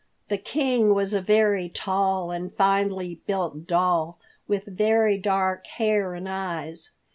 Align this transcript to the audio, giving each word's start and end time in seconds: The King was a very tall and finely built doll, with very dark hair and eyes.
The 0.29 0.39
King 0.39 0.95
was 0.95 1.13
a 1.13 1.21
very 1.21 1.69
tall 1.69 2.31
and 2.31 2.51
finely 2.51 3.21
built 3.27 3.67
doll, 3.67 4.17
with 4.47 4.65
very 4.65 5.19
dark 5.19 5.67
hair 5.67 6.15
and 6.15 6.27
eyes. 6.27 6.89